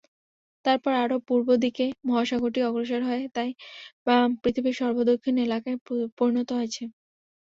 [0.65, 3.49] তারপর আরও পূর্ব দিকে মহাসাগরটি অগ্রসর হয়ে তাই
[4.41, 5.77] পৃথিবীর সর্বদক্ষিণ এলাকায়
[6.19, 6.83] পরিণত হয়েছে।